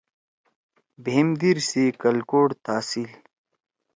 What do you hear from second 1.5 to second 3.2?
سی کلکوٹ تحصیل